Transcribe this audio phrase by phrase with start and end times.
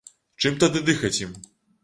[0.45, 1.39] Чым тады дыхаць ім?